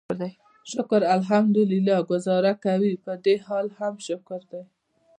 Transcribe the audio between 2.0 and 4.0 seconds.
ګوزاره کوي، پدې حال هم